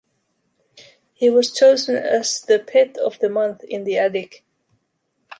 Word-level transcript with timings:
He 1.13 1.29
was 1.29 1.53
chosen 1.53 1.95
as 1.95 2.41
the 2.41 2.57
pet 2.57 2.97
of 2.97 3.19
the 3.19 3.29
month 3.29 3.63
in 3.65 3.83
the 3.83 3.99
attic. 3.99 4.43